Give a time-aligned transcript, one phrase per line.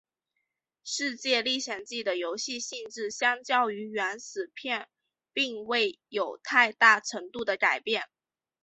[0.83, 4.89] 世界历险记的游戏性质相较于原始片
[5.31, 8.09] 并未有太大程度的改变。